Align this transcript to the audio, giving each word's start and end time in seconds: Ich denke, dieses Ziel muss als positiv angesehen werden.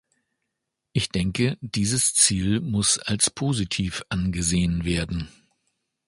Ich 0.93 1.09
denke, 1.09 1.59
dieses 1.61 2.15
Ziel 2.15 2.59
muss 2.59 2.97
als 2.97 3.29
positiv 3.29 4.01
angesehen 4.09 4.83
werden. 4.83 5.27